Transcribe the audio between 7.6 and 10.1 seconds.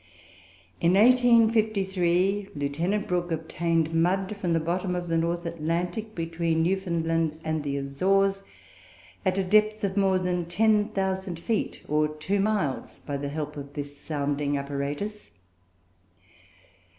the Azores, at a depth of